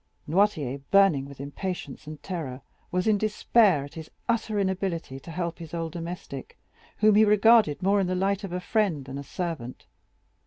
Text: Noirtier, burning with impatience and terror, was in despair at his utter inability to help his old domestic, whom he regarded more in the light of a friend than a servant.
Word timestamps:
Noirtier, 0.27 0.81
burning 0.89 1.25
with 1.25 1.39
impatience 1.39 2.07
and 2.07 2.23
terror, 2.23 2.61
was 2.89 3.05
in 3.05 3.19
despair 3.19 3.83
at 3.85 3.93
his 3.93 4.09
utter 4.27 4.57
inability 4.57 5.19
to 5.19 5.29
help 5.29 5.59
his 5.59 5.75
old 5.75 5.91
domestic, 5.91 6.57
whom 6.97 7.13
he 7.13 7.23
regarded 7.23 7.83
more 7.83 7.99
in 7.99 8.07
the 8.07 8.15
light 8.15 8.43
of 8.43 8.51
a 8.51 8.59
friend 8.59 9.05
than 9.05 9.19
a 9.19 9.23
servant. 9.23 9.85